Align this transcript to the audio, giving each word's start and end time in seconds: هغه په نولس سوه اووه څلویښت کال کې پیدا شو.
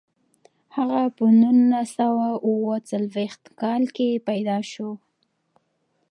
هغه 0.75 1.01
په 1.15 1.23
نولس 1.41 1.87
سوه 1.99 2.27
اووه 2.47 2.75
څلویښت 2.89 3.43
کال 3.61 3.83
کې 3.95 4.23
پیدا 4.27 4.57
شو. 4.71 4.91